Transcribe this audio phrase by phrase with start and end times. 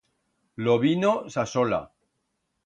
[0.67, 1.81] Lo vino s'asola.